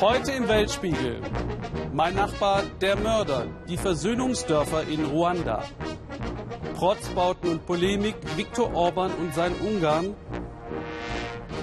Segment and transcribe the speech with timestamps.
[0.00, 1.20] Heute im Weltspiegel.
[1.92, 5.64] Mein Nachbar, der Mörder, die Versöhnungsdörfer in Ruanda.
[6.76, 10.14] Protzbauten und Polemik, Viktor Orban und sein Ungarn.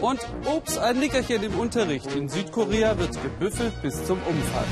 [0.02, 2.14] Und ups, ein Nickerchen im Unterricht.
[2.14, 4.68] In Südkorea wird gebüffelt bis zum Umfall.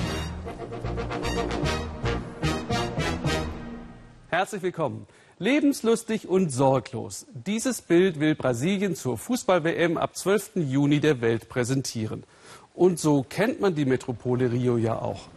[4.27, 5.07] Herzlich willkommen.
[5.39, 7.27] Lebenslustig und sorglos.
[7.33, 10.51] Dieses Bild will Brasilien zur Fußball-WM ab 12.
[10.55, 12.25] Juni der Welt präsentieren.
[12.73, 15.27] Und so kennt man die Metropole Rio ja auch.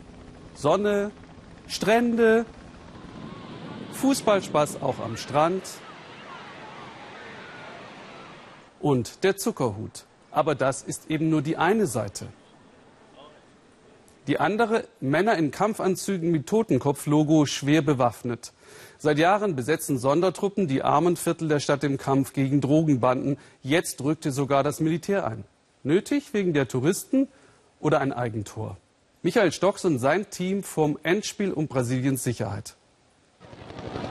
[0.55, 1.11] Sonne,
[1.67, 2.47] Strände,
[3.93, 5.63] Fußballspaß auch am Strand
[8.81, 10.05] und der Zuckerhut.
[10.31, 12.29] Aber das ist eben nur die eine Seite.
[14.27, 18.53] Die andere, Männer in Kampfanzügen mit Totenkopf-Logo, schwer bewaffnet.
[18.99, 23.39] Seit Jahren besetzen Sondertruppen die armen Viertel der Stadt im Kampf gegen Drogenbanden.
[23.63, 25.45] Jetzt rückte sogar das Militär ein.
[25.87, 27.29] Nötig wegen der Touristen
[27.79, 28.77] oder ein Eigentor?
[29.23, 32.75] Michael Stocks und sein Team vom Endspiel um Brasiliens Sicherheit.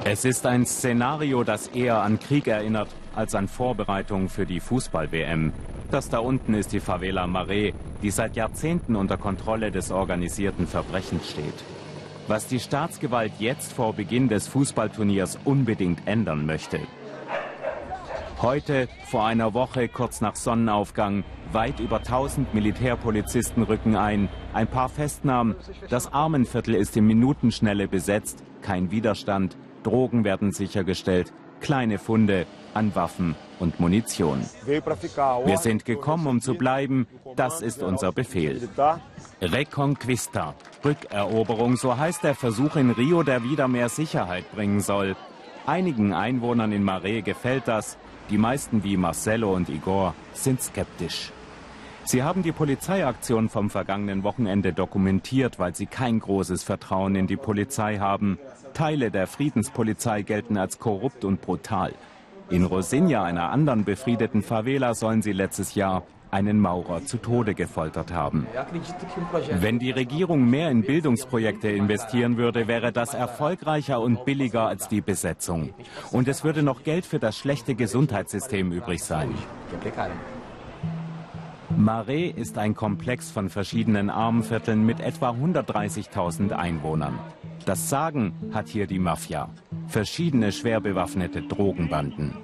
[0.06, 5.52] Es ist ein Szenario, das eher an Krieg erinnert als an Vorbereitung für die Fußball-WM.
[5.92, 11.30] Das da unten ist die Favela Mare, die seit Jahrzehnten unter Kontrolle des organisierten Verbrechens
[11.30, 11.62] steht.
[12.30, 16.80] Was die Staatsgewalt jetzt vor Beginn des Fußballturniers unbedingt ändern möchte.
[18.46, 24.88] Heute, vor einer Woche, kurz nach Sonnenaufgang, weit über 1000 Militärpolizisten rücken ein, ein paar
[24.88, 25.56] Festnahmen,
[25.90, 33.34] das Armenviertel ist in Minutenschnelle besetzt, kein Widerstand, Drogen werden sichergestellt, kleine Funde an Waffen
[33.58, 34.46] und Munition.
[34.68, 37.08] Wir sind gekommen, um zu bleiben.
[37.36, 38.70] Das ist unser Befehl.
[39.42, 45.16] Reconquista, Rückeroberung, so heißt der Versuch in Rio, der wieder mehr Sicherheit bringen soll.
[45.66, 47.98] Einigen Einwohnern in Mare gefällt das.
[48.30, 51.32] Die meisten wie Marcelo und Igor sind skeptisch.
[52.06, 57.38] Sie haben die Polizeiaktion vom vergangenen Wochenende dokumentiert, weil sie kein großes Vertrauen in die
[57.38, 58.38] Polizei haben.
[58.74, 61.94] Teile der Friedenspolizei gelten als korrupt und brutal.
[62.50, 66.04] In Rosinha, einer anderen befriedeten Favela, sollen sie letztes Jahr
[66.36, 68.46] einen Maurer zu Tode gefoltert haben.
[69.62, 75.00] Wenn die Regierung mehr in Bildungsprojekte investieren würde, wäre das erfolgreicher und billiger als die
[75.00, 75.74] Besetzung.
[76.12, 79.34] Und es würde noch Geld für das schlechte Gesundheitssystem übrig sein.
[81.78, 87.18] Marais ist ein Komplex von verschiedenen Armenvierteln mit etwa 130.000 Einwohnern.
[87.66, 89.50] Das Sagen hat hier die Mafia.
[89.88, 92.36] Verschiedene schwer bewaffnete Drogenbanden.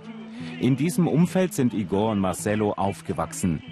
[0.59, 3.63] In diesem Umfeld sind Igor und Marcelo aufgewachsen.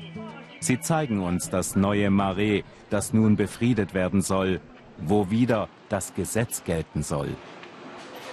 [0.60, 4.60] Sie zeigen uns das neue Marais, das nun befriedet werden soll,
[4.98, 7.30] wo wieder das Gesetz gelten soll.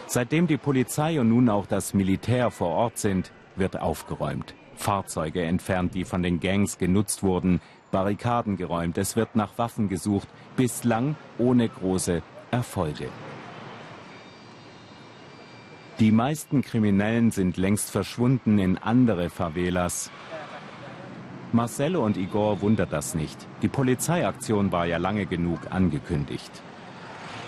[0.08, 4.54] Seitdem die Polizei und nun auch das Militär vor Ort sind, wird aufgeräumt.
[4.76, 7.60] Fahrzeuge entfernt, die von den Gangs genutzt wurden,
[7.90, 13.08] Barrikaden geräumt, es wird nach Waffen gesucht, bislang ohne große Erfolge.
[15.98, 20.10] Die meisten Kriminellen sind längst verschwunden in andere Favelas.
[21.52, 23.46] Marcelo und Igor wundert das nicht.
[23.62, 26.50] Die Polizeiaktion war ja lange genug angekündigt.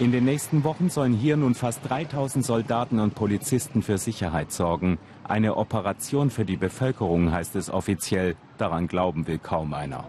[0.00, 4.96] In den nächsten Wochen sollen hier nun fast 3000 Soldaten und Polizisten für Sicherheit sorgen.
[5.24, 8.36] Eine Operation für die Bevölkerung heißt es offiziell.
[8.58, 10.04] Daran glauben will kaum einer.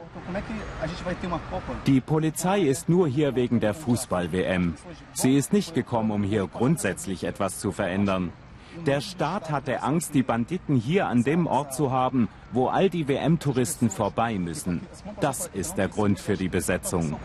[1.87, 4.75] Die Polizei ist nur hier wegen der Fußball-WM.
[5.13, 8.31] Sie ist nicht gekommen, um hier grundsätzlich etwas zu verändern.
[8.85, 13.07] Der Staat hatte Angst, die Banditen hier an dem Ort zu haben, wo all die
[13.07, 14.81] WM-Touristen vorbei müssen.
[15.19, 17.15] Das ist der Grund für die Besetzung.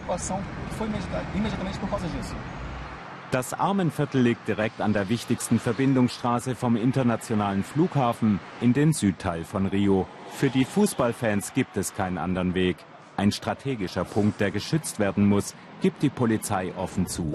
[3.30, 9.66] Das Armenviertel liegt direkt an der wichtigsten Verbindungsstraße vom internationalen Flughafen in den Südteil von
[9.66, 10.06] Rio.
[10.30, 12.76] Für die Fußballfans gibt es keinen anderen Weg.
[13.16, 17.32] Ein strategischer Punkt, der geschützt werden muss, gibt die Polizei offen zu.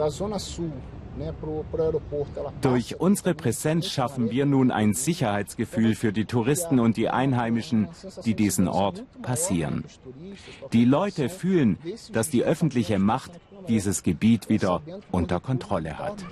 [2.61, 7.89] Durch unsere Präsenz schaffen wir nun ein Sicherheitsgefühl für die Touristen und die Einheimischen,
[8.25, 9.83] die diesen Ort passieren.
[10.73, 11.77] Die Leute fühlen,
[12.11, 13.31] dass die öffentliche Macht
[13.67, 14.81] dieses Gebiet wieder
[15.11, 16.25] unter Kontrolle hat.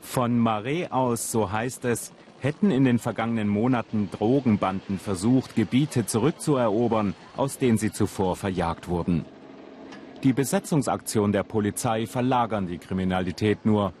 [0.00, 7.14] Von Marais aus, so heißt es, hätten in den vergangenen Monaten Drogenbanden versucht, Gebiete zurückzuerobern,
[7.36, 9.24] aus denen sie zuvor verjagt wurden.
[10.22, 13.94] Die Besetzungsaktion der Polizei verlagern die Kriminalität nur.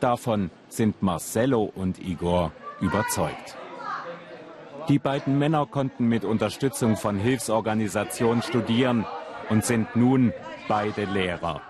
[0.00, 2.50] Davon sind Marcello und Igor
[2.80, 3.56] überzeugt.
[4.88, 9.06] Die beiden Männer konnten mit Unterstützung von Hilfsorganisationen studieren
[9.48, 10.32] und sind nun
[10.66, 11.60] beide Lehrer.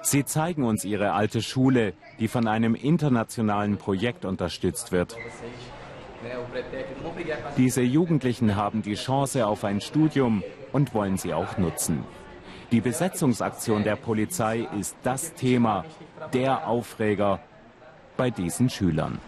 [0.00, 5.14] Sie zeigen uns ihre alte Schule, die von einem internationalen Projekt unterstützt wird.
[7.58, 10.42] Diese Jugendlichen haben die Chance auf ein Studium
[10.72, 12.04] und wollen sie auch nutzen.
[12.74, 15.84] Die Besetzungsaktion der Polizei ist das Thema,
[16.32, 17.38] der Aufreger
[18.16, 19.20] bei diesen Schülern.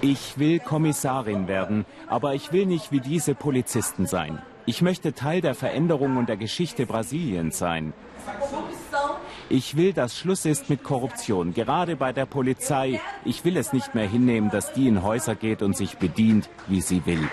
[0.00, 4.40] Ich will Kommissarin werden, aber ich will nicht wie diese Polizisten sein.
[4.66, 7.92] Ich möchte Teil der Veränderung und der Geschichte Brasiliens sein.
[9.48, 13.00] Ich will, dass Schluss ist mit Korruption, gerade bei der Polizei.
[13.24, 16.80] Ich will es nicht mehr hinnehmen, dass die in Häuser geht und sich bedient, wie
[16.80, 17.28] sie will.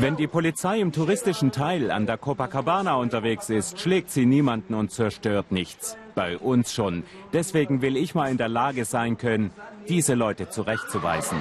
[0.00, 4.92] Wenn die Polizei im touristischen Teil an der Copacabana unterwegs ist, schlägt sie niemanden und
[4.92, 5.96] zerstört nichts.
[6.14, 7.02] Bei uns schon.
[7.32, 9.50] Deswegen will ich mal in der Lage sein können,
[9.88, 11.38] diese Leute zurechtzuweisen.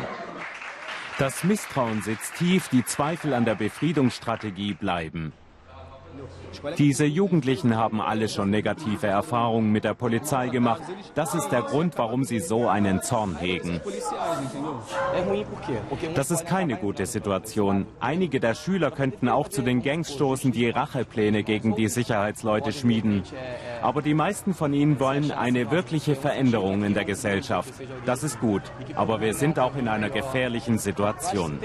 [1.20, 5.34] Das Misstrauen sitzt tief, die Zweifel an der Befriedungsstrategie bleiben.
[6.78, 10.82] Diese Jugendlichen haben alle schon negative Erfahrungen mit der Polizei gemacht.
[11.16, 13.82] Das ist der Grund, warum sie so einen Zorn hegen.
[16.16, 17.86] Das ist keine gute Situation.
[18.00, 23.24] Einige der Schüler könnten auch zu den Gangs stoßen, die Rachepläne gegen die Sicherheitsleute schmieden.
[23.82, 27.74] Aber die meisten von ihnen wollen eine wirkliche Veränderung in der Gesellschaft.
[28.06, 28.64] Das ist gut.
[28.96, 31.60] Aber wir sind auch in einer gefährlichen Situation.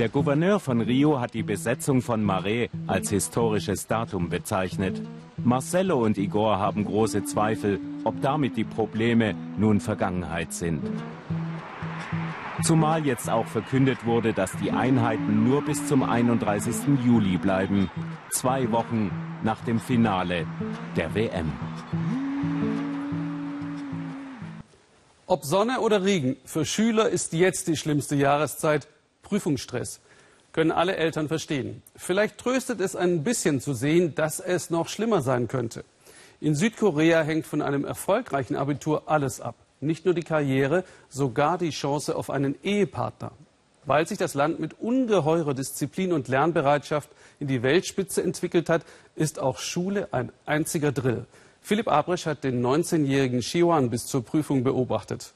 [0.00, 4.98] Der Gouverneur von Rio hat die Besetzung von Marais als historisches Datum bezeichnet.
[5.36, 10.80] Marcelo und Igor haben große Zweifel, ob damit die Probleme nun Vergangenheit sind.
[12.62, 16.76] Zumal jetzt auch verkündet wurde, dass die Einheiten nur bis zum 31.
[17.04, 17.90] Juli bleiben,
[18.30, 19.10] zwei Wochen
[19.42, 20.46] nach dem Finale
[20.96, 21.52] der WM.
[25.26, 28.88] Ob Sonne oder Regen, für Schüler ist jetzt die schlimmste Jahreszeit.
[29.30, 30.00] Prüfungsstress.
[30.52, 31.82] Können alle Eltern verstehen.
[31.94, 35.84] Vielleicht tröstet es ein bisschen zu sehen, dass es noch schlimmer sein könnte.
[36.40, 39.54] In Südkorea hängt von einem erfolgreichen Abitur alles ab.
[39.80, 43.30] Nicht nur die Karriere, sogar die Chance auf einen Ehepartner.
[43.84, 48.82] Weil sich das Land mit ungeheurer Disziplin und Lernbereitschaft in die Weltspitze entwickelt hat,
[49.14, 51.24] ist auch Schule ein einziger Drill.
[51.62, 55.32] Philipp Abrisch hat den 19-jährigen Shiwan bis zur Prüfung beobachtet.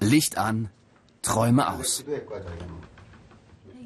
[0.00, 0.68] Licht an,
[1.24, 2.04] Träume aus.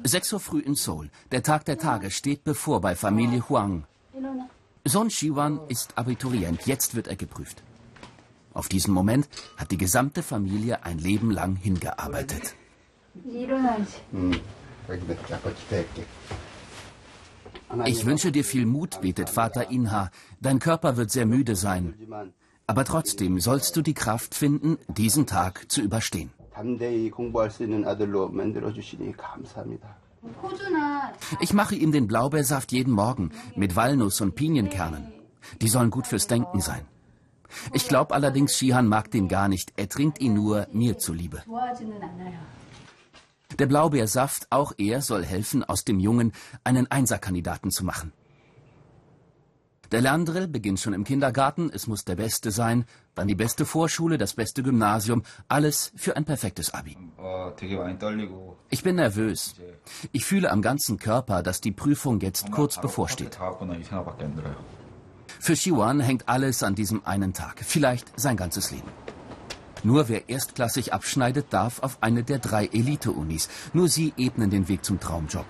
[0.03, 1.09] 6 Uhr früh in Seoul.
[1.31, 3.85] Der Tag der Tage steht bevor bei Familie Huang.
[4.85, 6.65] Son Shiwan ist Abiturient.
[6.65, 7.63] Jetzt wird er geprüft.
[8.53, 12.55] Auf diesen Moment hat die gesamte Familie ein Leben lang hingearbeitet.
[17.85, 20.11] Ich wünsche dir viel Mut, betet Vater Inha.
[20.41, 21.93] Dein Körper wird sehr müde sein.
[22.67, 26.31] Aber trotzdem sollst du die Kraft finden, diesen Tag zu überstehen.
[26.58, 29.96] 담대히 공부할 수 있는 아들로 만들어 주시니 감사합니다.
[31.40, 35.12] Ich mache ihm den Blaubeersaft jeden Morgen mit Walnuss und Pinienkernen.
[35.60, 36.86] Die sollen gut fürs Denken sein.
[37.72, 39.72] Ich glaube allerdings, Shihan mag den gar nicht.
[39.76, 41.42] Er trinkt ihn nur mir zuliebe.
[43.58, 46.32] Der Blaubeersaft, auch er, soll helfen, aus dem Jungen
[46.64, 48.12] einen Einserkandidaten zu machen.
[49.91, 54.19] Der Lerndrill beginnt schon im Kindergarten, es muss der Beste sein, dann die beste Vorschule,
[54.19, 56.95] das beste Gymnasium, alles für ein perfektes Abi.
[58.69, 59.55] Ich bin nervös.
[60.11, 63.39] Ich fühle am ganzen Körper, dass die Prüfung jetzt kurz bevorsteht.
[65.39, 68.91] Für Shiwan hängt alles an diesem einen Tag, vielleicht sein ganzes Leben.
[69.83, 73.49] Nur wer erstklassig abschneidet, darf auf eine der drei Elite-Unis.
[73.73, 75.45] Nur sie ebnen den Weg zum Traumjob.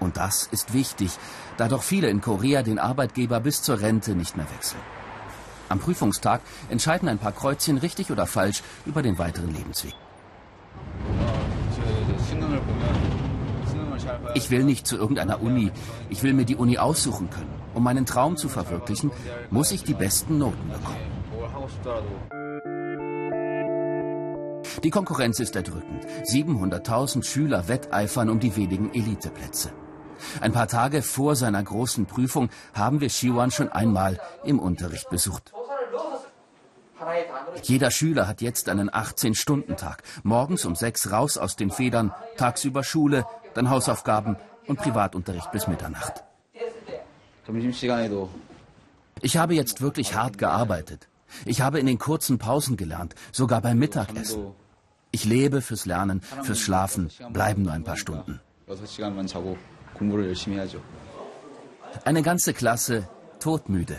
[0.00, 1.10] Und das ist wichtig,
[1.56, 4.80] da doch viele in Korea den Arbeitgeber bis zur Rente nicht mehr wechseln.
[5.68, 6.40] Am Prüfungstag
[6.70, 9.94] entscheiden ein paar Kreuzchen richtig oder falsch über den weiteren Lebensweg.
[14.34, 15.70] Ich will nicht zu irgendeiner Uni.
[16.08, 17.52] Ich will mir die Uni aussuchen können.
[17.74, 19.10] Um meinen Traum zu verwirklichen,
[19.50, 21.18] muss ich die besten Noten bekommen.
[24.82, 26.06] Die Konkurrenz ist erdrückend.
[26.24, 29.72] 700.000 Schüler wetteifern um die wenigen Eliteplätze.
[30.40, 35.52] Ein paar Tage vor seiner großen Prüfung haben wir Shiwan schon einmal im Unterricht besucht.
[37.62, 40.02] Jeder Schüler hat jetzt einen 18-Stunden-Tag.
[40.22, 46.24] Morgens um sechs raus aus den Federn, tagsüber Schule, dann Hausaufgaben und Privatunterricht bis Mitternacht.
[49.22, 51.08] Ich habe jetzt wirklich hart gearbeitet.
[51.44, 54.52] Ich habe in den kurzen Pausen gelernt, sogar beim Mittagessen.
[55.10, 58.40] Ich lebe fürs Lernen, fürs Schlafen, bleiben nur ein paar Stunden.
[62.04, 63.08] Eine ganze Klasse
[63.40, 63.96] todmüde.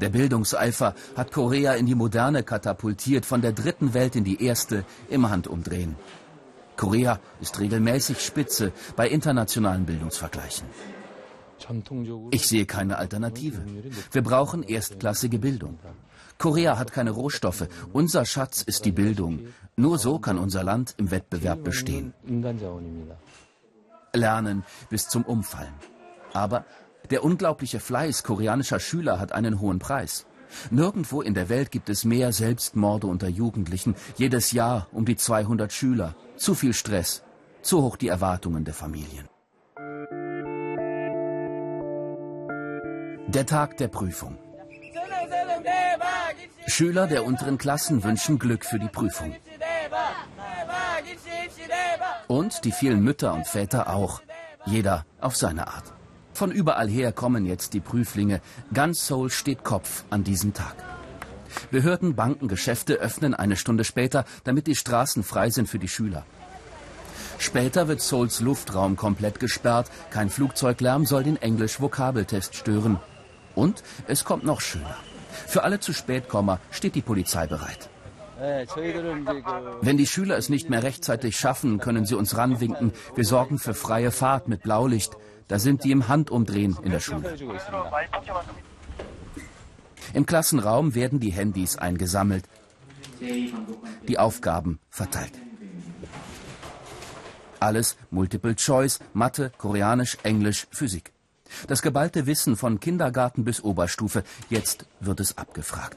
[0.00, 4.84] Der Bildungseifer hat Korea in die Moderne katapultiert, von der dritten Welt in die erste
[5.10, 5.96] im Handumdrehen.
[6.76, 10.68] Korea ist regelmäßig Spitze bei internationalen Bildungsvergleichen.
[12.30, 13.58] Ich sehe keine Alternative.
[14.12, 15.78] Wir brauchen erstklassige Bildung.
[16.38, 17.66] Korea hat keine Rohstoffe.
[17.92, 19.40] Unser Schatz ist die Bildung.
[19.74, 22.14] Nur so kann unser Land im Wettbewerb bestehen.
[24.18, 25.74] Lernen bis zum Umfallen.
[26.32, 26.64] Aber
[27.10, 30.26] der unglaubliche Fleiß koreanischer Schüler hat einen hohen Preis.
[30.70, 33.94] Nirgendwo in der Welt gibt es mehr Selbstmorde unter Jugendlichen.
[34.16, 36.14] Jedes Jahr um die 200 Schüler.
[36.36, 37.22] Zu viel Stress.
[37.62, 39.28] Zu hoch die Erwartungen der Familien.
[43.28, 44.38] Der Tag der Prüfung.
[46.66, 49.34] Schüler der unteren Klassen wünschen Glück für die Prüfung.
[52.28, 54.20] Und die vielen Mütter und Väter auch.
[54.66, 55.94] Jeder auf seine Art.
[56.34, 58.40] Von überall her kommen jetzt die Prüflinge.
[58.72, 60.76] Ganz Seoul steht Kopf an diesem Tag.
[61.70, 66.24] Behörden, Banken, Geschäfte öffnen eine Stunde später, damit die Straßen frei sind für die Schüler.
[67.38, 69.90] Später wird Seouls Luftraum komplett gesperrt.
[70.10, 73.00] Kein Flugzeuglärm soll den Englisch-Vokabeltest stören.
[73.54, 74.96] Und es kommt noch schöner.
[75.46, 77.88] Für alle zu Spätkommer steht die Polizei bereit.
[78.38, 82.92] Wenn die Schüler es nicht mehr rechtzeitig schaffen, können sie uns ranwinken.
[83.14, 85.16] Wir sorgen für freie Fahrt mit Blaulicht.
[85.48, 87.34] Da sind die im Handumdrehen in der Schule.
[90.14, 92.44] Im Klassenraum werden die Handys eingesammelt,
[94.06, 95.32] die Aufgaben verteilt.
[97.60, 101.12] Alles Multiple Choice, Mathe, Koreanisch, Englisch, Physik.
[101.66, 105.96] Das geballte Wissen von Kindergarten bis Oberstufe, jetzt wird es abgefragt.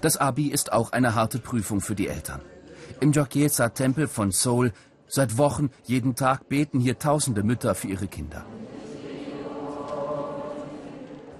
[0.00, 2.40] Das Abi ist auch eine harte Prüfung für die Eltern.
[3.00, 4.72] Im Jokyesa-Tempel von Seoul
[5.06, 8.44] seit Wochen, jeden Tag beten hier tausende Mütter für ihre Kinder.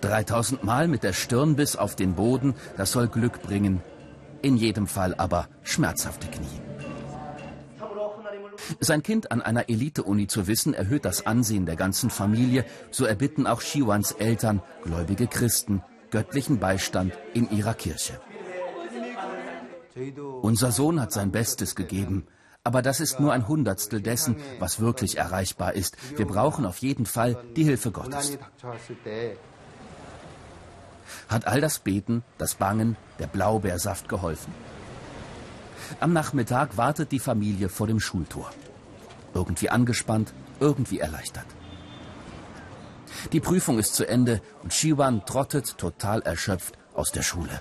[0.01, 3.81] 3000 Mal mit der Stirn bis auf den Boden, das soll Glück bringen.
[4.43, 6.61] In jedem Fall aber schmerzhafte Knie.
[8.81, 12.65] Sein Kind an einer Elite-Uni zu wissen, erhöht das Ansehen der ganzen Familie.
[12.91, 18.21] So erbitten auch Shiwans Eltern, gläubige Christen, göttlichen Beistand in ihrer Kirche.
[20.43, 22.27] Unser Sohn hat sein Bestes gegeben.
[22.65, 25.97] Aber das ist nur ein Hundertstel dessen, was wirklich erreichbar ist.
[26.17, 28.39] Wir brauchen auf jeden Fall die Hilfe Gottes.
[31.29, 34.53] Hat all das Beten, das Bangen, der Blaubeersaft geholfen?
[36.01, 38.51] Am Nachmittag wartet die Familie vor dem Schultor.
[39.35, 41.47] Irgendwie angespannt, irgendwie erleichtert.
[43.33, 47.61] Die Prüfung ist zu Ende und Shiwan trottet total erschöpft aus der Schule.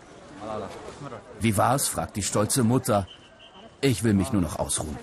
[1.39, 1.87] Wie war's?
[1.87, 3.07] fragt die stolze Mutter.
[3.81, 4.97] Ich will mich nur noch ausruhen.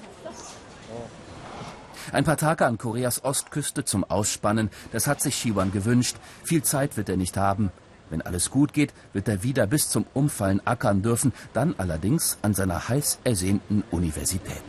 [2.13, 6.17] Ein paar Tage an Koreas Ostküste zum Ausspannen, das hat sich Shiwan gewünscht.
[6.43, 7.71] Viel Zeit wird er nicht haben.
[8.09, 12.55] Wenn alles gut geht, wird er wieder bis zum Umfallen ackern dürfen, dann allerdings an
[12.55, 14.63] seiner heiß ersehnten Universität.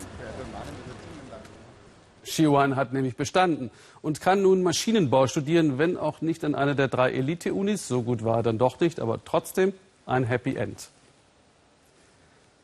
[2.24, 3.72] Shiwan hat nämlich bestanden
[4.04, 7.88] und kann nun Maschinenbau studieren, wenn auch nicht an einer der drei Elite-Unis.
[7.88, 9.74] So gut war er dann doch nicht, aber trotzdem
[10.06, 10.90] ein Happy End.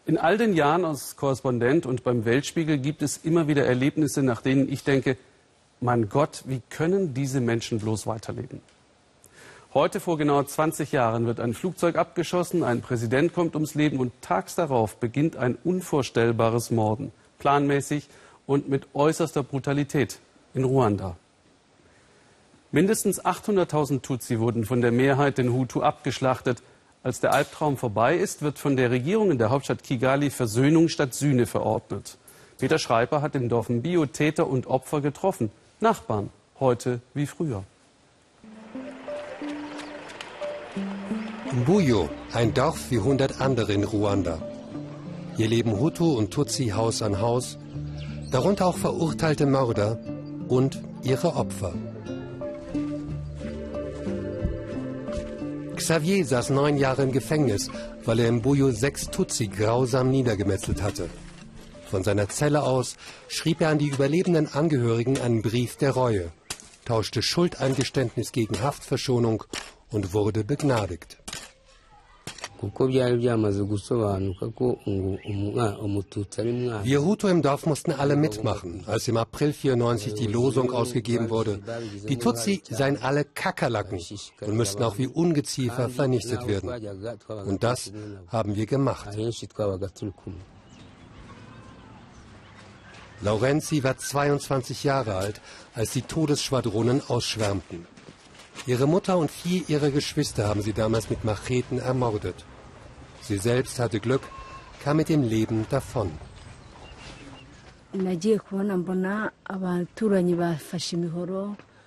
[0.07, 4.41] In all den Jahren als Korrespondent und beim Weltspiegel gibt es immer wieder Erlebnisse, nach
[4.41, 5.17] denen ich denke,
[5.81, 8.61] mein Gott, wie können diese Menschen bloß weiterleben?
[9.73, 14.13] Heute vor genau 20 Jahren wird ein Flugzeug abgeschossen, ein Präsident kommt ums Leben und
[14.21, 18.07] tags darauf beginnt ein unvorstellbares Morden, planmäßig
[18.45, 20.19] und mit äußerster Brutalität
[20.53, 21.17] in Ruanda.
[22.71, 26.63] Mindestens 800.000 Tutsi wurden von der Mehrheit den Hutu abgeschlachtet.
[27.07, 31.13] Als der Albtraum vorbei ist, wird von der Regierung in der Hauptstadt Kigali Versöhnung statt
[31.13, 32.17] Sühne verordnet.
[32.57, 35.49] Peter Schreiber hat im Dorf Bio Täter und Opfer getroffen.
[35.79, 37.63] Nachbarn, heute wie früher.
[41.53, 44.41] Mbuyo, ein Dorf wie hundert andere in Ruanda.
[45.37, 47.57] Hier leben Hutu und Tutsi Haus an Haus,
[48.31, 49.97] darunter auch verurteilte Mörder
[50.49, 51.73] und ihre Opfer.
[55.87, 57.71] Xavier saß neun Jahre im Gefängnis,
[58.03, 61.09] weil er im Buyo sechs Tutsi grausam niedergemetzelt hatte.
[61.89, 62.97] Von seiner Zelle aus
[63.29, 66.33] schrieb er an die überlebenden Angehörigen einen Brief der Reue,
[66.83, 69.45] tauschte Schuldeingeständnis gegen Haftverschonung
[69.89, 71.19] und wurde begnadigt.
[76.83, 81.59] Wir Hutu im Dorf mussten alle mitmachen, als im April 94 die Losung ausgegeben wurde.
[82.07, 83.99] Die Tutsi seien alle Kakerlaken
[84.41, 86.69] und müssten auch wie Ungeziefer vernichtet werden.
[87.45, 87.91] Und das
[88.27, 89.09] haben wir gemacht.
[93.21, 95.41] Laurenzi war 22 Jahre alt,
[95.73, 97.87] als die Todesschwadronen ausschwärmten.
[98.65, 102.45] Ihre Mutter und vier ihrer Geschwister haben sie damals mit Macheten ermordet.
[103.21, 104.21] Sie selbst hatte Glück,
[104.83, 106.11] kam mit dem Leben davon.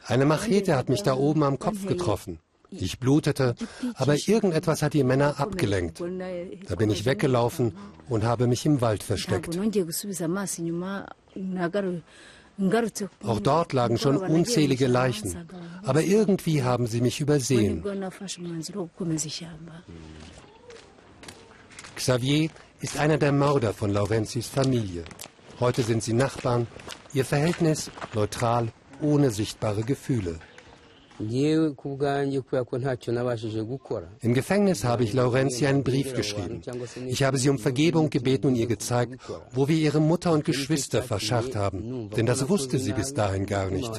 [0.06, 2.38] Eine Machete hat mich da oben am Kopf getroffen.
[2.70, 3.54] Ich blutete,
[3.94, 6.00] aber irgendetwas hat die Männer abgelenkt.
[6.68, 7.74] Da bin ich weggelaufen
[8.08, 9.58] und habe mich im Wald versteckt.
[13.25, 15.49] Auch dort lagen schon unzählige Leichen,
[15.83, 17.83] aber irgendwie haben sie mich übersehen.
[21.97, 22.50] Xavier
[22.81, 25.05] ist einer der Mörder von Laurenzis Familie.
[25.59, 26.67] Heute sind sie Nachbarn,
[27.12, 30.38] ihr Verhältnis neutral, ohne sichtbare Gefühle.
[34.20, 36.62] Im Gefängnis habe ich Laurenzi einen Brief geschrieben.
[37.06, 39.20] Ich habe sie um Vergebung gebeten und ihr gezeigt,
[39.52, 42.10] wo wir ihre Mutter und Geschwister verscharrt haben.
[42.16, 43.92] Denn das wusste sie bis dahin gar nicht.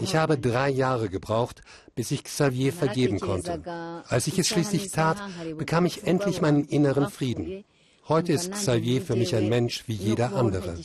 [0.00, 1.62] Ich habe drei Jahre gebraucht,
[1.94, 3.60] bis ich Xavier vergeben konnte.
[4.08, 5.18] Als ich es schließlich tat,
[5.58, 7.64] bekam ich endlich meinen inneren Frieden.
[8.08, 10.78] Heute ist Xavier für mich ein Mensch wie jeder andere.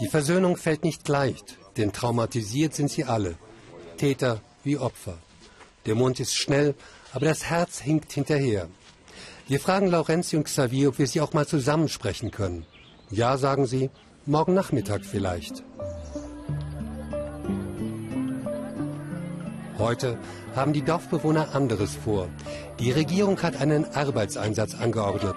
[0.00, 3.36] Die Versöhnung fällt nicht leicht, denn traumatisiert sind sie alle,
[3.96, 5.18] Täter wie Opfer.
[5.86, 6.74] Der Mund ist schnell,
[7.12, 8.68] aber das Herz hinkt hinterher.
[9.46, 12.66] Wir fragen Laurenzi und Xavier, ob wir sie auch mal zusammensprechen können.
[13.10, 13.90] Ja, sagen sie,
[14.26, 15.62] morgen Nachmittag vielleicht.
[19.78, 20.18] Heute
[20.56, 22.28] haben die Dorfbewohner anderes vor.
[22.80, 25.36] Die Regierung hat einen Arbeitseinsatz angeordnet.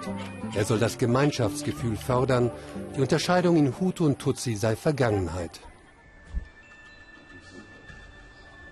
[0.56, 2.50] Er soll das Gemeinschaftsgefühl fördern.
[2.96, 5.60] Die Unterscheidung in Hutu und Tutsi sei Vergangenheit.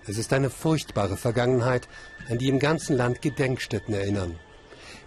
[0.07, 1.87] Es ist eine furchtbare Vergangenheit,
[2.29, 4.37] an die im ganzen Land Gedenkstätten erinnern.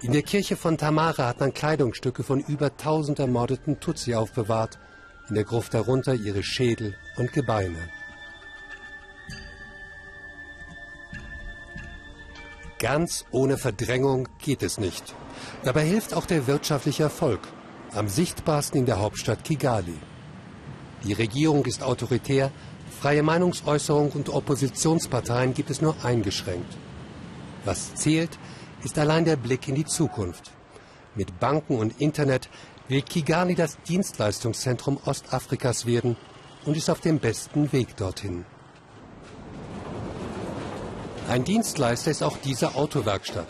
[0.00, 4.78] In der Kirche von Tamara hat man Kleidungsstücke von über tausend ermordeten Tutsi aufbewahrt,
[5.28, 7.90] in der Gruft darunter ihre Schädel und Gebeine.
[12.78, 15.14] Ganz ohne Verdrängung geht es nicht.
[15.62, 17.40] Dabei hilft auch der wirtschaftliche Erfolg,
[17.92, 19.96] am sichtbarsten in der Hauptstadt Kigali.
[21.04, 22.50] Die Regierung ist autoritär,
[23.00, 26.76] freie Meinungsäußerung und Oppositionsparteien gibt es nur eingeschränkt.
[27.64, 28.38] Was zählt,
[28.82, 30.50] ist allein der Blick in die Zukunft.
[31.14, 32.48] Mit Banken und Internet
[32.88, 36.16] will Kigali das Dienstleistungszentrum Ostafrikas werden
[36.64, 38.44] und ist auf dem besten Weg dorthin.
[41.28, 43.48] Ein Dienstleister ist auch diese Autowerkstatt.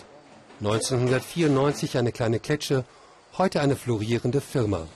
[0.60, 2.84] 1994 eine kleine Kletsche,
[3.36, 4.86] heute eine florierende Firma.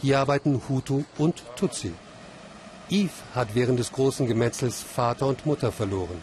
[0.00, 1.92] Hier arbeiten Hutu und Tutsi.
[2.88, 6.22] Yves hat während des großen Gemetzels Vater und Mutter verloren.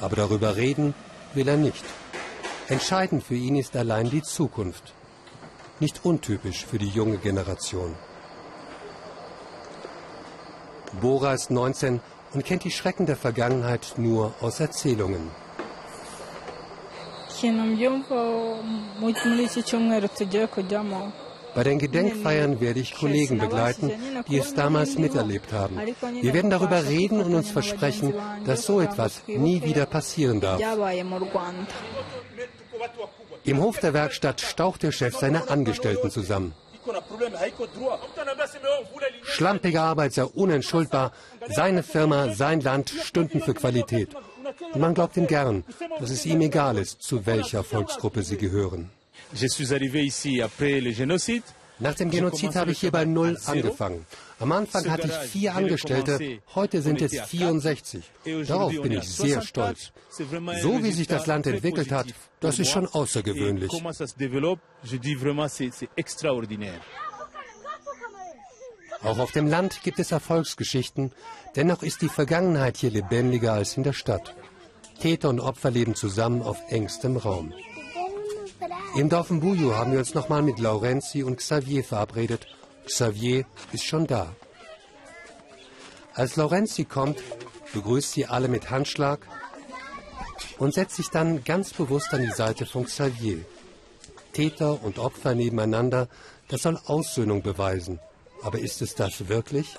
[0.00, 0.92] Aber darüber reden
[1.34, 1.84] will er nicht.
[2.66, 4.92] Entscheidend für ihn ist allein die Zukunft.
[5.78, 7.94] Nicht untypisch für die junge Generation.
[11.00, 12.00] Bora ist 19
[12.34, 15.30] und kennt die Schrecken der Vergangenheit nur aus Erzählungen.
[21.54, 23.92] Bei den Gedenkfeiern werde ich Kollegen begleiten,
[24.28, 25.78] die es damals miterlebt haben.
[26.20, 28.14] Wir werden darüber reden und uns versprechen,
[28.46, 30.60] dass so etwas nie wieder passieren darf.
[33.44, 36.54] Im Hof der Werkstatt staucht der Chef seine Angestellten zusammen.
[39.22, 41.12] Schlampige Arbeit sei unentschuldbar.
[41.48, 44.10] Seine Firma, sein Land stünden für Qualität.
[44.72, 45.64] Und man glaubt ihm gern,
[46.00, 48.90] dass es ihm egal ist, zu welcher Volksgruppe sie gehören.
[51.82, 54.06] Nach dem Genozid habe ich hier bei Null angefangen.
[54.38, 58.04] Am Anfang hatte ich vier Angestellte, heute sind es 64.
[58.46, 59.90] Darauf bin ich sehr stolz.
[60.08, 62.06] So wie sich das Land entwickelt hat,
[62.38, 63.72] das ist schon außergewöhnlich.
[69.02, 71.12] Auch auf dem Land gibt es Erfolgsgeschichten,
[71.56, 74.36] dennoch ist die Vergangenheit hier lebendiger als in der Stadt.
[75.00, 77.52] Täter und Opfer leben zusammen auf engstem Raum.
[78.94, 82.46] Im Dorf Mbuyu haben wir uns nochmal mit Laurenzi und Xavier verabredet.
[82.84, 84.34] Xavier ist schon da.
[86.14, 87.22] Als Laurenzi kommt,
[87.72, 89.26] begrüßt sie alle mit Handschlag
[90.58, 93.44] und setzt sich dann ganz bewusst an die Seite von Xavier.
[94.32, 96.08] Täter und Opfer nebeneinander,
[96.48, 97.98] das soll Aussöhnung beweisen.
[98.42, 99.78] Aber ist es das wirklich?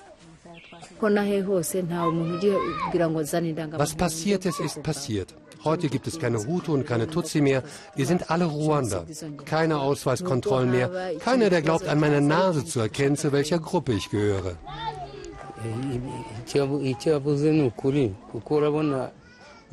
[3.77, 5.35] Was passiert ist, ist passiert.
[5.63, 7.63] Heute gibt es keine Hutu und keine Tutsi mehr.
[7.95, 9.05] Wir sind alle Ruander.
[9.45, 10.89] Keine Ausweiskontrollen mehr.
[11.19, 14.57] Keiner, der glaubt, an meiner Nase zu erkennen, zu welcher Gruppe ich gehöre.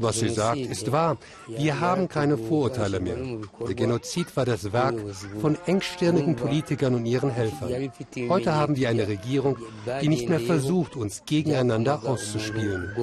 [0.00, 1.18] Was sie sagt, ist wahr.
[1.46, 3.16] Wir haben keine Vorurteile mehr.
[3.66, 4.94] Der Genozid war das Werk
[5.42, 7.92] von engstirnigen Politikern und ihren Helfern.
[8.30, 9.58] Heute haben wir eine Regierung,
[10.00, 12.96] die nicht mehr versucht, uns gegeneinander auszuspielen.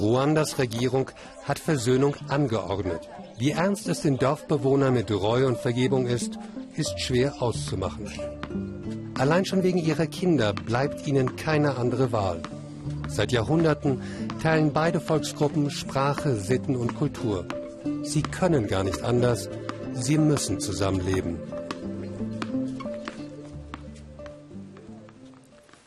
[0.00, 1.08] Ruandas Regierung
[1.44, 3.08] hat Versöhnung angeordnet.
[3.38, 6.36] Wie ernst es den Dorfbewohnern mit Reue und Vergebung ist,
[6.74, 8.10] ist schwer auszumachen.
[9.18, 12.42] Allein schon wegen ihrer Kinder bleibt ihnen keine andere Wahl.
[13.08, 14.02] Seit Jahrhunderten
[14.42, 17.46] teilen beide Volksgruppen Sprache, Sitten und Kultur.
[18.02, 19.50] Sie können gar nicht anders,
[19.92, 21.38] sie müssen zusammenleben.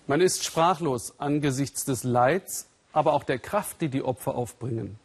[0.08, 4.98] Man ist sprachlos angesichts des Leids, aber auch der Kraft, die die Opfer aufbringen.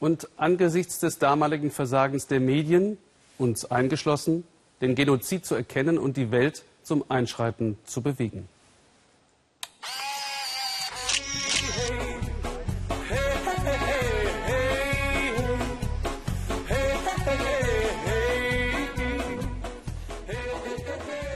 [0.00, 2.98] Und angesichts des damaligen Versagens der Medien,
[3.38, 4.44] uns eingeschlossen,
[4.80, 8.48] den Genozid zu erkennen und die Welt zum Einschreiten zu bewegen.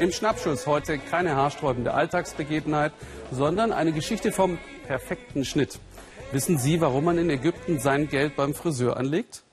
[0.01, 2.93] Im Schnappschuss heute keine haarsträubende Alltagsbegebenheit,
[3.31, 5.79] sondern eine Geschichte vom perfekten Schnitt.
[6.33, 9.45] Wissen Sie, warum man in Ägypten sein Geld beim Friseur anlegt?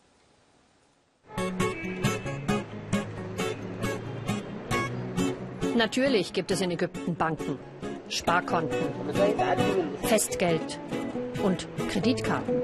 [5.82, 7.58] Natürlich gibt es in Ägypten Banken,
[8.08, 8.78] Sparkonten,
[10.04, 10.80] Festgeld
[11.42, 12.62] und Kreditkarten.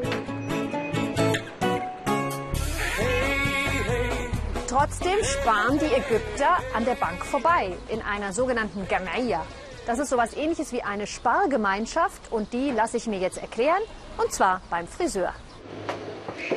[4.68, 9.44] Trotzdem sparen die Ägypter an der Bank vorbei in einer sogenannten Gamaya.
[9.88, 13.82] Das ist sowas ähnliches wie eine Spargemeinschaft und die lasse ich mir jetzt erklären
[14.20, 15.34] und zwar beim Friseur.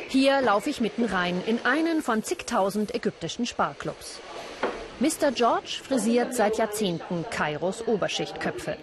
[0.09, 4.19] Hier laufe ich mitten rein in einen von zigtausend ägyptischen Sparclubs.
[5.01, 5.31] Mr.
[5.33, 8.77] George frisiert seit Jahrzehnten Kairos Oberschichtköpfe.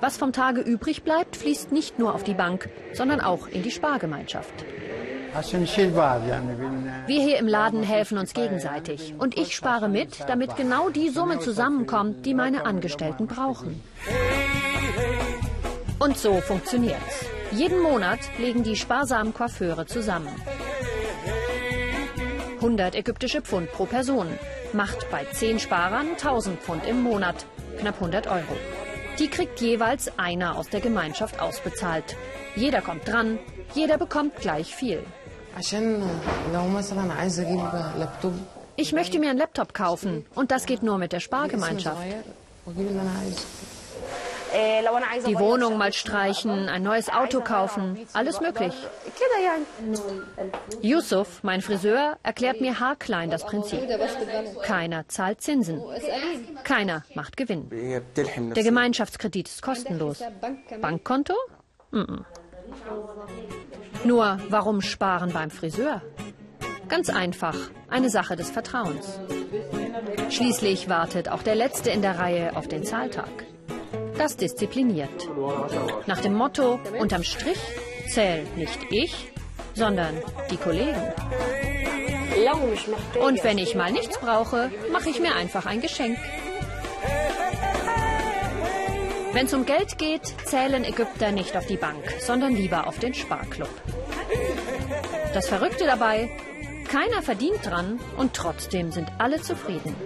[0.00, 3.70] Was vom Tage übrig bleibt, fließt nicht nur auf die Bank, sondern auch in die
[3.70, 4.52] Spargemeinschaft.
[7.06, 9.14] Wir hier im Laden helfen uns gegenseitig.
[9.16, 13.80] Und ich spare mit, damit genau die Summe zusammenkommt, die meine Angestellten brauchen.
[16.00, 17.26] Und so funktioniert's.
[17.52, 20.34] Jeden Monat legen die sparsamen Coiffeure zusammen.
[22.60, 24.26] 100 ägyptische Pfund pro Person.
[24.74, 27.46] Macht bei 10 Sparern 1000 Pfund im Monat.
[27.78, 28.54] Knapp 100 Euro.
[29.18, 32.16] Die kriegt jeweils einer aus der Gemeinschaft ausbezahlt.
[32.56, 33.38] Jeder kommt dran,
[33.74, 35.02] jeder bekommt gleich viel.
[38.76, 41.98] Ich möchte mir einen Laptop kaufen und das geht nur mit der Spargemeinschaft.
[45.26, 48.74] Die Wohnung mal streichen, ein neues Auto kaufen, alles möglich.
[50.82, 53.80] Yusuf, mein Friseur, erklärt mir haarklein das Prinzip.
[54.62, 55.80] Keiner zahlt Zinsen.
[56.64, 57.68] Keiner macht Gewinn.
[57.70, 60.22] Der Gemeinschaftskredit ist kostenlos.
[60.80, 61.34] Bankkonto?
[61.90, 62.24] Mm -mm.
[64.04, 66.02] Nur, warum sparen beim Friseur?
[66.88, 67.56] Ganz einfach,
[67.88, 69.20] eine Sache des Vertrauens.
[70.28, 73.28] Schließlich wartet auch der Letzte in der Reihe auf den Zahltag.
[74.20, 75.30] Das diszipliniert.
[76.06, 77.58] Nach dem Motto, unterm Strich
[78.06, 79.32] zählt nicht ich,
[79.72, 80.14] sondern
[80.50, 81.02] die Kollegen.
[83.24, 86.18] Und wenn ich mal nichts brauche, mache ich mir einfach ein Geschenk.
[89.32, 93.14] Wenn es um Geld geht, zählen Ägypter nicht auf die Bank, sondern lieber auf den
[93.14, 93.70] Sparklub.
[95.32, 96.28] Das Verrückte dabei,
[96.90, 99.96] keiner verdient dran und trotzdem sind alle zufrieden.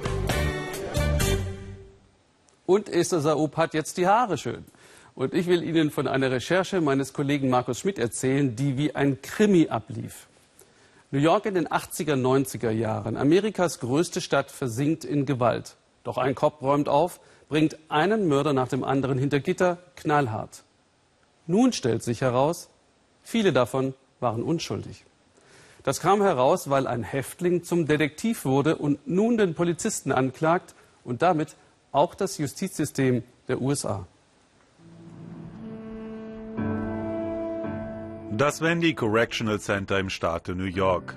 [2.66, 4.64] Und Esther Saub hat jetzt die Haare schön.
[5.14, 9.22] Und ich will Ihnen von einer Recherche meines Kollegen Markus Schmidt erzählen, die wie ein
[9.22, 10.27] Krimi ablief.
[11.11, 13.16] New York in den 80er, 90er Jahren.
[13.16, 15.77] Amerikas größte Stadt versinkt in Gewalt.
[16.03, 20.64] Doch ein Kopf räumt auf, bringt einen Mörder nach dem anderen hinter Gitter, knallhart.
[21.46, 22.68] Nun stellt sich heraus,
[23.22, 25.05] viele davon waren unschuldig.
[25.85, 30.74] Das kam heraus, weil ein Häftling zum Detektiv wurde und nun den Polizisten anklagt
[31.05, 31.55] und damit
[31.94, 34.07] auch das Justizsystem der USA.
[38.33, 41.16] Das Wendy Correctional Center im Staate New York.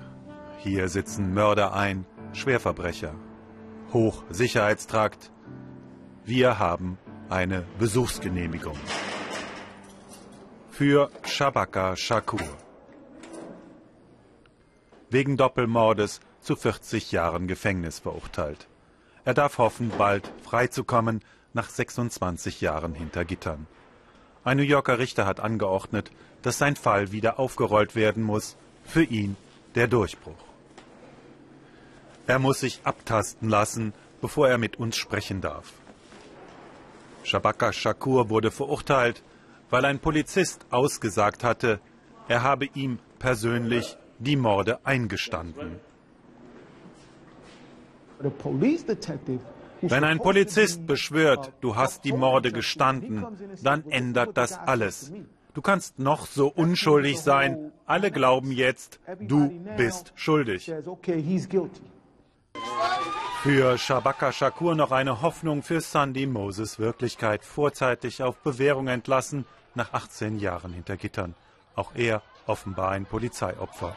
[0.58, 3.12] Hier sitzen Mörder ein, Schwerverbrecher.
[3.92, 5.32] Hochsicherheitstrakt,
[6.24, 6.96] wir haben
[7.28, 8.76] eine Besuchsgenehmigung.
[10.70, 12.46] Für Shabaka Shakur.
[15.10, 18.68] Wegen Doppelmordes zu 40 Jahren Gefängnis verurteilt.
[19.28, 21.20] Er darf hoffen, bald freizukommen
[21.52, 23.66] nach 26 Jahren hinter Gittern.
[24.42, 26.10] Ein New Yorker Richter hat angeordnet,
[26.40, 28.56] dass sein Fall wieder aufgerollt werden muss.
[28.84, 29.36] Für ihn
[29.74, 30.42] der Durchbruch.
[32.26, 35.74] Er muss sich abtasten lassen, bevor er mit uns sprechen darf.
[37.22, 39.22] Shabaka Shakur wurde verurteilt,
[39.68, 41.80] weil ein Polizist ausgesagt hatte,
[42.28, 45.80] er habe ihm persönlich die Morde eingestanden.
[49.80, 53.24] Wenn ein Polizist beschwört, du hast die Morde gestanden,
[53.62, 55.12] dann ändert das alles.
[55.54, 57.72] Du kannst noch so unschuldig sein.
[57.86, 60.72] Alle glauben jetzt, du bist schuldig.
[63.42, 67.44] Für Shabaka Shakur noch eine Hoffnung für Sandy Moses Wirklichkeit.
[67.44, 71.34] Vorzeitig auf Bewährung entlassen, nach 18 Jahren hinter Gittern.
[71.76, 73.94] Auch er offenbar ein Polizeiopfer.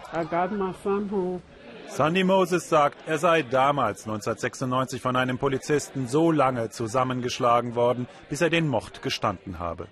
[1.94, 8.40] Sandy Moses sagt, er sei damals 1996 von einem Polizisten so lange zusammengeschlagen worden, bis
[8.40, 9.90] er den Mord gestanden habe.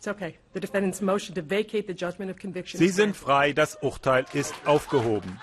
[0.00, 0.12] Sie
[2.88, 5.40] sind frei, das Urteil ist aufgehoben.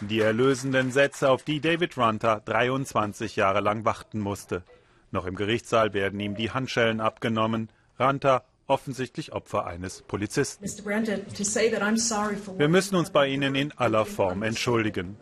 [0.00, 4.62] Die erlösenden Sätze, auf die David Runter 23 Jahre lang warten musste.
[5.10, 7.70] Noch im Gerichtssaal werden ihm die Handschellen abgenommen.
[7.98, 10.64] Runter offensichtlich Opfer eines Polizisten.
[10.64, 15.16] Wir müssen uns bei Ihnen in aller Form entschuldigen.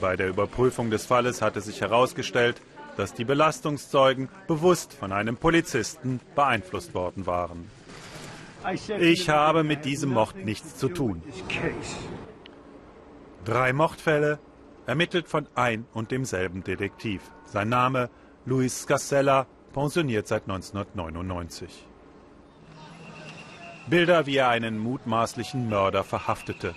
[0.00, 2.60] Bei der Überprüfung des Falles hatte sich herausgestellt,
[2.96, 7.70] dass die Belastungszeugen bewusst von einem Polizisten beeinflusst worden waren.
[8.98, 11.22] Ich habe mit diesem Mord nichts zu tun.
[13.44, 14.38] Drei Mordfälle,
[14.86, 17.22] ermittelt von ein und demselben Detektiv.
[17.46, 18.10] Sein Name
[18.46, 21.86] Luis Scasella, pensioniert seit 1999.
[23.86, 26.74] Bilder, wie er einen mutmaßlichen Mörder verhaftete.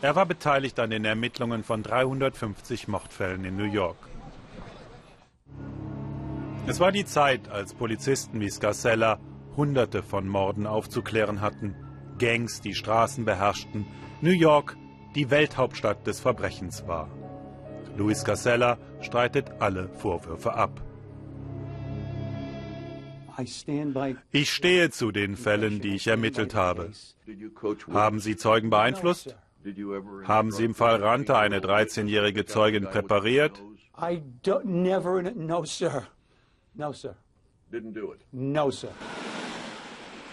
[0.00, 3.96] Er war beteiligt an den Ermittlungen von 350 Mordfällen in New York.
[6.66, 9.18] Es war die Zeit, als Polizisten wie Scarcella
[9.56, 11.74] Hunderte von Morden aufzuklären hatten,
[12.18, 13.86] Gangs die Straßen beherrschten,
[14.20, 14.76] New York
[15.14, 17.08] die Welthauptstadt des Verbrechens war.
[17.96, 20.80] Luis Scarcella streitet alle Vorwürfe ab.
[24.32, 26.90] Ich stehe zu den Fällen, die ich ermittelt habe.
[27.90, 29.36] Haben Sie Zeugen beeinflusst?
[30.24, 33.62] Haben Sie im Fall Ranta eine 13-jährige Zeugin präpariert?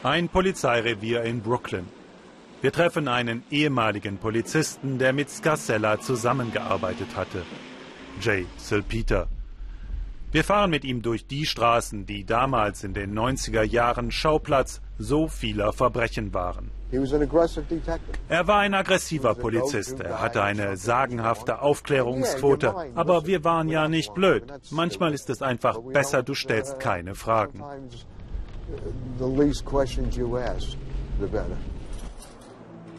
[0.03, 1.87] Ein Polizeirevier in Brooklyn.
[2.61, 7.43] Wir treffen einen ehemaligen Polizisten, der mit Scarcella zusammengearbeitet hatte.
[8.21, 9.27] Jay Silpeter.
[10.31, 15.27] Wir fahren mit ihm durch die Straßen, die damals in den 90er Jahren Schauplatz so
[15.27, 16.71] vieler Verbrechen waren.
[18.29, 19.99] Er war ein aggressiver Polizist.
[19.99, 22.73] Er hatte eine sagenhafte Aufklärungsquote.
[22.95, 24.43] Aber wir waren ja nicht blöd.
[24.71, 27.63] Manchmal ist es einfach besser, du stellst keine Fragen.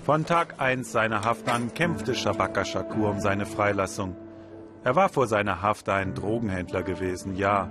[0.04, 4.16] Von Tag 1 seiner Haft an kämpfte Shabaka Shakur um seine Freilassung.
[4.86, 7.68] Er war vor seiner Haft ein Drogenhändler gewesen, ja.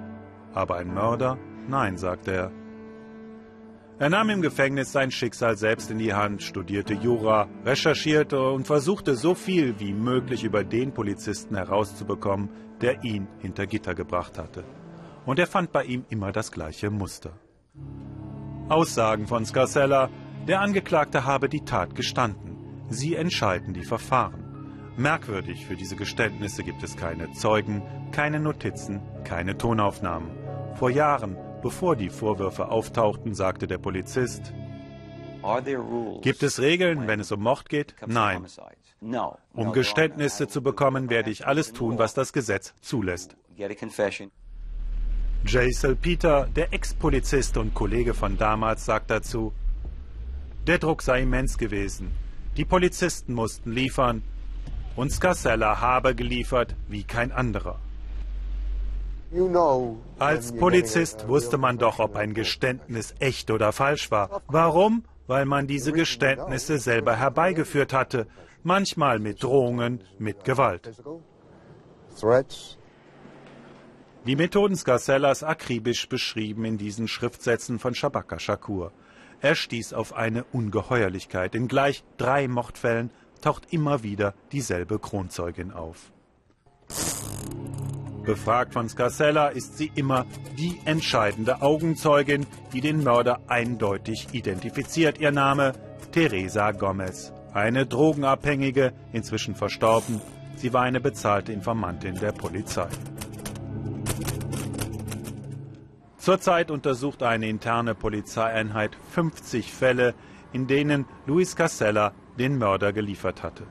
[0.54, 1.38] Aber ein Mörder?
[1.69, 2.51] Nein, sagte er.
[3.99, 9.15] Er nahm im Gefängnis sein Schicksal selbst in die Hand, studierte Jura, recherchierte und versuchte
[9.15, 12.49] so viel wie möglich über den Polizisten herauszubekommen,
[12.82, 14.65] der ihn hinter Gitter gebracht hatte.
[15.25, 17.32] Und er fand bei ihm immer das gleiche Muster.
[18.67, 20.10] Aussagen von Scarcella,
[20.49, 22.58] der Angeklagte habe die Tat gestanden.
[22.89, 24.44] Sie entscheiden die Verfahren.
[24.97, 27.81] Merkwürdig, für diese Geständnisse gibt es keine Zeugen,
[28.12, 30.31] keine Notizen, keine Tonaufnahmen.
[30.75, 34.53] Vor Jahren, bevor die Vorwürfe auftauchten, sagte der Polizist,
[36.21, 37.95] Gibt es Regeln, wenn es um Mord geht?
[38.08, 38.47] Nein.
[39.53, 43.36] Um Geständnisse zu bekommen, werde ich alles tun, was das Gesetz zulässt.
[45.45, 49.53] Jay Peter, der Ex-Polizist und Kollege von damals, sagt dazu,
[50.65, 52.12] der Druck sei immens gewesen.
[52.58, 54.23] Die Polizisten mussten liefern,
[54.95, 57.79] und Scarcella habe geliefert wie kein anderer.
[60.19, 64.41] Als Polizist wusste man doch, ob ein Geständnis echt oder falsch war.
[64.47, 65.03] Warum?
[65.27, 68.27] Weil man diese Geständnisse selber herbeigeführt hatte,
[68.63, 70.91] manchmal mit Drohungen, mit Gewalt.
[74.25, 78.91] Die Methoden Scarcellas akribisch beschrieben in diesen Schriftsätzen von Shabaka Shakur.
[79.41, 81.53] Er stieß auf eine Ungeheuerlichkeit.
[81.55, 86.12] In gleich drei Mordfällen taucht immer wieder dieselbe Kronzeugin auf.
[88.26, 90.26] Befragt von Scarcella ist sie immer
[90.58, 95.19] die entscheidende Augenzeugin, die den Mörder eindeutig identifiziert.
[95.19, 95.74] Ihr Name
[96.12, 97.32] Teresa Gomez.
[97.54, 100.21] Eine Drogenabhängige, inzwischen verstorben.
[100.56, 102.88] Sie war eine bezahlte Informantin der Polizei.
[106.17, 110.15] Zurzeit untersucht eine interne Polizeieinheit 50 Fälle,
[110.54, 113.63] in denen Luis Casella den Mörder geliefert hatte.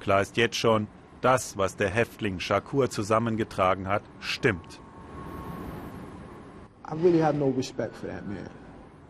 [0.00, 0.88] Klar ist jetzt schon,
[1.20, 4.80] das, was der Häftling Shakur zusammengetragen hat, stimmt.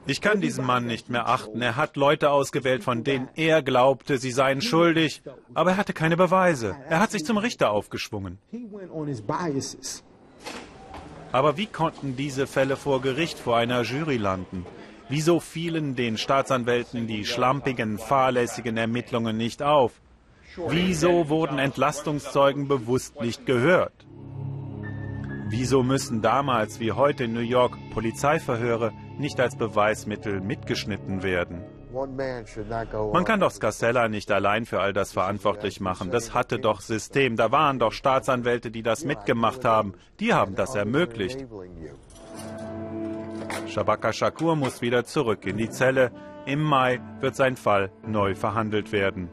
[0.07, 1.61] Ich kann diesen Mann nicht mehr achten.
[1.61, 6.17] Er hat Leute ausgewählt, von denen er glaubte, sie seien schuldig, aber er hatte keine
[6.17, 6.77] Beweise.
[6.89, 8.39] Er hat sich zum Richter aufgeschwungen.
[11.31, 14.65] Aber wie konnten diese Fälle vor Gericht vor einer Jury landen?
[15.09, 19.93] Wieso fielen den Staatsanwälten die schlampigen, fahrlässigen Ermittlungen nicht auf?
[20.69, 24.07] Wieso wurden Entlastungszeugen bewusst nicht gehört?
[25.51, 31.65] Wieso müssen damals wie heute in New York Polizeiverhöre nicht als Beweismittel mitgeschnitten werden?
[31.91, 36.11] Man kann doch Scarcella nicht allein für all das verantwortlich machen.
[36.11, 37.37] Das hatte doch System.
[37.37, 39.95] Da waren doch Staatsanwälte, die das mitgemacht haben.
[40.21, 41.47] Die haben das ermöglicht.
[43.69, 46.11] Shabaka Shakur muss wieder zurück in die Zelle.
[46.47, 49.29] Im Mai wird sein Fall neu verhandelt werden.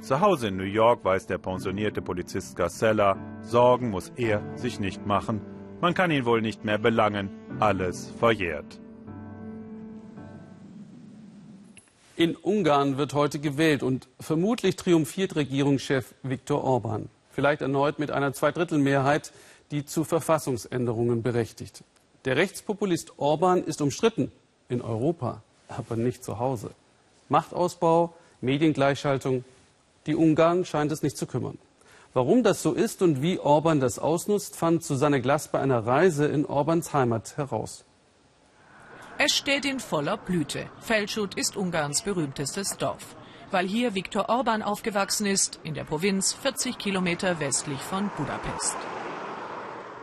[0.00, 5.04] Zu Hause in New York weiß der pensionierte Polizist Scarcella, Sorgen muss er sich nicht
[5.06, 5.40] machen.
[5.80, 7.30] Man kann ihn wohl nicht mehr belangen.
[7.58, 8.80] Alles verjährt.
[12.16, 17.08] In Ungarn wird heute gewählt und vermutlich triumphiert Regierungschef Viktor Orban.
[17.30, 19.32] Vielleicht erneut mit einer Zweidrittelmehrheit,
[19.72, 21.82] die zu Verfassungsänderungen berechtigt.
[22.26, 24.30] Der Rechtspopulist Orban ist umstritten
[24.68, 26.70] in Europa, aber nicht zu Hause.
[27.30, 29.44] Machtausbau, Mediengleichschaltung,
[30.06, 31.58] die Ungarn scheint es nicht zu kümmern.
[32.12, 36.26] Warum das so ist und wie Orban das ausnutzt, fand Susanne Glass bei einer Reise
[36.26, 37.84] in Orbans Heimat heraus.
[39.16, 40.68] Es steht in voller Blüte.
[40.80, 43.16] Feldschut ist Ungarns berühmtestes Dorf,
[43.50, 48.76] weil hier Viktor Orban aufgewachsen ist, in der Provinz 40 Kilometer westlich von Budapest.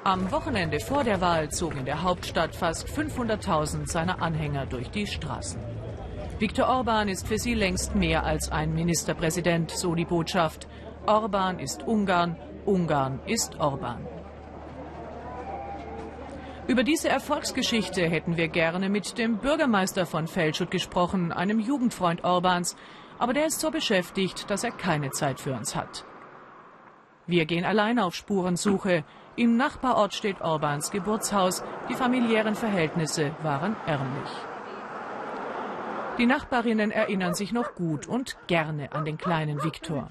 [0.07, 5.05] Am Wochenende vor der Wahl zogen in der Hauptstadt fast 500.000 seiner Anhänger durch die
[5.05, 5.61] Straßen.
[6.39, 10.69] Viktor Orban ist für sie längst mehr als ein Ministerpräsident, so die Botschaft.
[11.07, 14.07] Orban ist Ungarn, Ungarn ist Orban.
[16.67, 22.77] Über diese Erfolgsgeschichte hätten wir gerne mit dem Bürgermeister von Feldschut gesprochen, einem Jugendfreund Orbans,
[23.19, 26.05] aber der ist so beschäftigt, dass er keine Zeit für uns hat.
[27.29, 29.03] Wir gehen allein auf Spurensuche.
[29.37, 31.63] Im Nachbarort steht Orbans Geburtshaus.
[31.89, 34.31] Die familiären Verhältnisse waren ärmlich.
[36.17, 40.09] Die Nachbarinnen erinnern sich noch gut und gerne an den kleinen Viktor.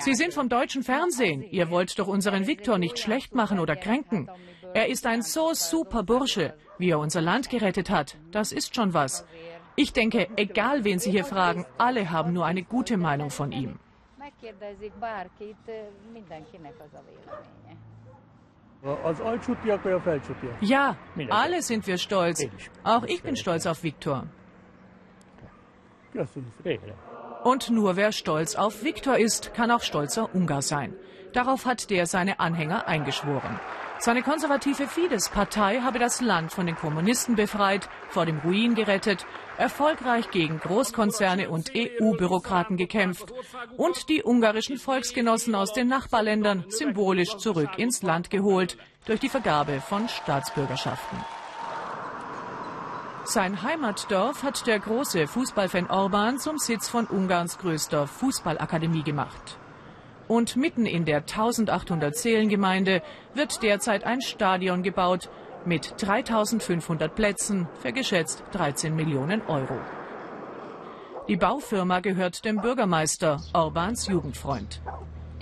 [0.00, 1.42] Sie sind vom deutschen Fernsehen.
[1.42, 4.30] Ihr wollt doch unseren Viktor nicht schlecht machen oder kränken.
[4.74, 8.18] Er ist ein so super Bursche, wie er unser Land gerettet hat.
[8.30, 9.26] Das ist schon was.
[9.76, 13.78] Ich denke, egal wen Sie hier fragen, alle haben nur eine gute Meinung von ihm.
[20.60, 20.96] Ja,
[21.30, 22.46] alle sind wir stolz.
[22.84, 24.26] Auch ich bin stolz auf Viktor.
[27.44, 30.94] Und nur wer stolz auf Viktor ist, kann auch stolzer Ungar sein.
[31.32, 33.60] Darauf hat der seine Anhänger eingeschworen.
[33.98, 39.26] Seine konservative Fidesz-Partei habe das Land von den Kommunisten befreit, vor dem Ruin gerettet,
[39.58, 43.32] erfolgreich gegen Großkonzerne und EU-Bürokraten gekämpft
[43.76, 49.80] und die ungarischen Volksgenossen aus den Nachbarländern symbolisch zurück ins Land geholt durch die Vergabe
[49.80, 51.18] von Staatsbürgerschaften.
[53.24, 59.58] Sein Heimatdorf hat der große Fußballfan Orban zum Sitz von Ungarns größter Fußballakademie gemacht.
[60.28, 63.02] Und mitten in der 1800 Seelengemeinde
[63.34, 65.28] wird derzeit ein Stadion gebaut
[65.66, 69.78] mit 3500 Plätzen für geschätzt 13 Millionen Euro.
[71.28, 74.80] Die Baufirma gehört dem Bürgermeister, Orbans Jugendfreund.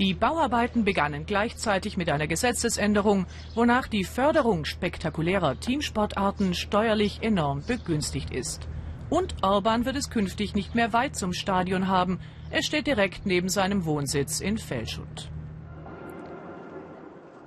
[0.00, 8.32] Die Bauarbeiten begannen gleichzeitig mit einer Gesetzesänderung, wonach die Förderung spektakulärer Teamsportarten steuerlich enorm begünstigt
[8.32, 8.66] ist.
[9.10, 12.18] Und Orban wird es künftig nicht mehr weit zum Stadion haben.
[12.50, 15.28] Er steht direkt neben seinem Wohnsitz in Felschut.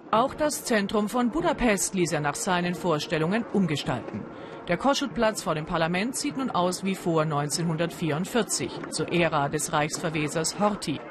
[0.10, 4.24] Auch das Zentrum von Budapest ließ er nach seinen Vorstellungen umgestalten.
[4.70, 10.60] Der Koschutplatz vor dem Parlament sieht nun aus wie vor 1944, zur Ära des Reichsverwesers
[10.60, 11.02] Horthy.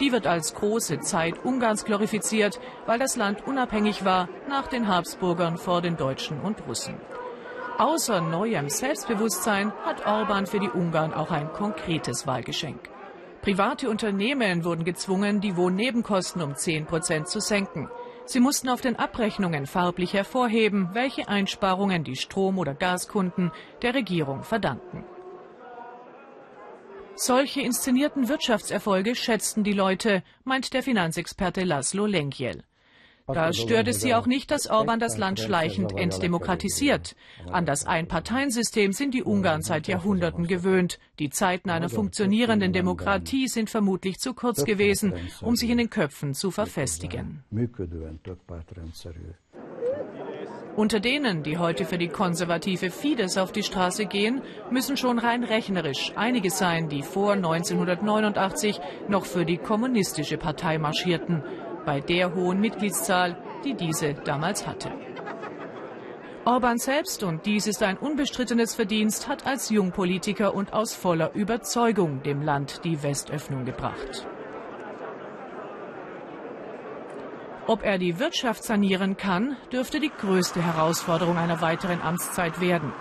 [0.00, 5.56] Die wird als große Zeit Ungarns glorifiziert, weil das Land unabhängig war nach den Habsburgern
[5.56, 6.96] vor den Deutschen und Russen.
[7.78, 12.80] Außer neuem Selbstbewusstsein hat Orban für die Ungarn auch ein konkretes Wahlgeschenk.
[13.42, 17.88] Private Unternehmen wurden gezwungen, die Wohnnebenkosten um 10 Prozent zu senken.
[18.30, 23.50] Sie mussten auf den Abrechnungen farblich hervorheben, welche Einsparungen die Strom- oder Gaskunden
[23.82, 25.04] der Regierung verdanken.
[27.16, 32.62] Solche inszenierten Wirtschaftserfolge schätzten die Leute, meint der Finanzexperte Laszlo Lenkiel.
[33.34, 37.16] Da stört es sie auch nicht, dass Orban das Land schleichend entdemokratisiert.
[37.50, 40.98] An das Einparteiensystem sind die Ungarn seit Jahrhunderten gewöhnt.
[41.18, 46.34] Die Zeiten einer funktionierenden Demokratie sind vermutlich zu kurz gewesen, um sich in den Köpfen
[46.34, 47.42] zu verfestigen.
[50.76, 55.42] Unter denen, die heute für die konservative Fidesz auf die Straße gehen, müssen schon rein
[55.42, 61.42] rechnerisch einige sein, die vor 1989 noch für die kommunistische Partei marschierten.
[61.84, 64.90] Bei der hohen Mitgliedszahl die diese damals hatte.
[66.44, 72.22] Orban selbst, und dies ist ein unbestrittenes Verdienst, hat als Jungpolitiker und aus voller Überzeugung
[72.22, 74.26] dem Land die Westöffnung gebracht.
[77.66, 82.92] Ob er die Wirtschaft sanieren kann, dürfte die größte Herausforderung einer weiteren Amtszeit werden.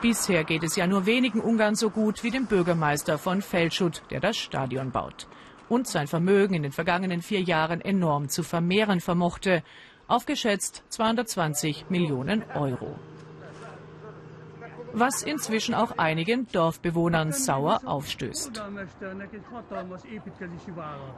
[0.00, 4.20] Bisher geht es ja nur wenigen Ungarn so gut wie dem Bürgermeister von Felschut, der
[4.20, 5.26] das Stadion baut.
[5.68, 9.62] Und sein Vermögen in den vergangenen vier Jahren enorm zu vermehren vermochte
[10.08, 12.96] auf geschätzt 220 Millionen Euro.
[14.92, 18.62] Was inzwischen auch einigen Dorfbewohnern sauer aufstößt.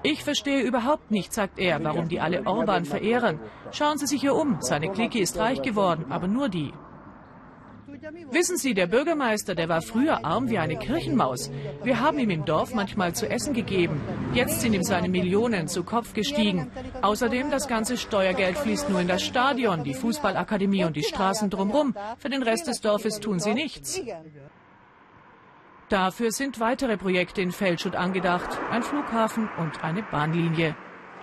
[0.03, 3.38] Ich verstehe überhaupt nicht, sagt er, warum die alle Orban verehren.
[3.70, 6.72] Schauen Sie sich hier um, seine Clique ist reich geworden, aber nur die.
[8.30, 11.51] Wissen Sie, der Bürgermeister, der war früher arm wie eine Kirchenmaus.
[11.82, 14.01] Wir haben ihm im Dorf manchmal zu essen gegeben.
[14.34, 16.70] Jetzt sind ihm seine Millionen zu Kopf gestiegen.
[17.03, 21.94] Außerdem, das ganze Steuergeld fließt nur in das Stadion, die Fußballakademie und die Straßen drumherum.
[22.18, 24.01] Für den Rest des Dorfes tun sie nichts.
[25.88, 30.76] Dafür sind weitere Projekte in Feldschut angedacht, ein Flughafen und eine Bahnlinie.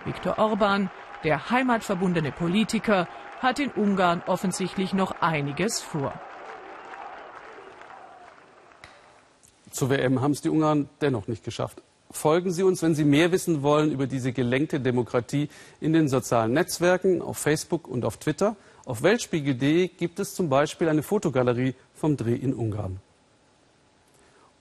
[0.06, 0.90] Viktor Orban,
[1.24, 3.08] der heimatverbundene Politiker,
[3.40, 6.14] hat in Ungarn offensichtlich noch einiges vor.
[9.76, 11.82] Zur WM haben es die Ungarn dennoch nicht geschafft.
[12.10, 15.50] Folgen Sie uns, wenn Sie mehr wissen wollen über diese gelenkte Demokratie
[15.82, 18.56] in den sozialen Netzwerken, auf Facebook und auf Twitter.
[18.86, 23.02] Auf weltspiegel.de gibt es zum Beispiel eine Fotogalerie vom Dreh in Ungarn.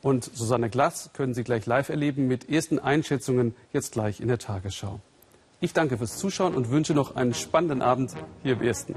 [0.03, 4.41] Und Susanne Glass können Sie gleich live erleben mit ersten Einschätzungen jetzt gleich in der
[4.41, 4.99] Tagesschau.
[5.61, 8.97] Ich danke fürs Zuschauen und wünsche noch einen spannenden Abend hier im Ersten.